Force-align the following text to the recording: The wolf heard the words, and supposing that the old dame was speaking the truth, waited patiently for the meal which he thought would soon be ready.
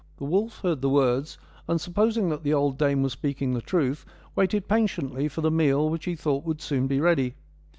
The 0.17 0.25
wolf 0.25 0.61
heard 0.63 0.81
the 0.81 0.89
words, 0.89 1.37
and 1.67 1.79
supposing 1.79 2.29
that 2.29 2.41
the 2.41 2.55
old 2.55 2.75
dame 2.79 3.03
was 3.03 3.11
speaking 3.13 3.53
the 3.53 3.61
truth, 3.61 4.03
waited 4.35 4.67
patiently 4.67 5.27
for 5.27 5.41
the 5.41 5.51
meal 5.51 5.89
which 5.91 6.05
he 6.05 6.15
thought 6.15 6.43
would 6.43 6.59
soon 6.59 6.87
be 6.87 6.99
ready. 6.99 7.35